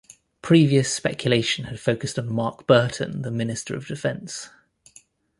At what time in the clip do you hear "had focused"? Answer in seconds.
1.65-2.17